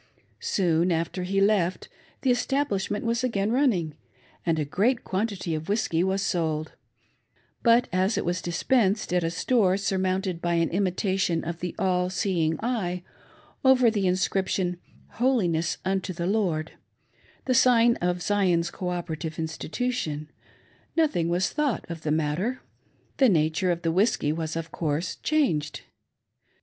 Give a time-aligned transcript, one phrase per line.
[0.39, 1.87] Soon after he left,
[2.23, 3.93] the establishment was again running,
[4.43, 6.71] and a great quantity of whiskey was sold;
[7.61, 12.09] but as it was dispensed at a store surmounted by an imitation of the All
[12.09, 13.03] seeing Eye,
[13.63, 14.77] over the inscription,"
[15.19, 16.71] Holiness unto the Lord
[17.45, 20.31] "—the sign of Zion's Cooperative Institution—
[20.97, 22.63] no thing was thought of the matter.
[23.17, 25.81] The nature of the whiskey was, of course, changed.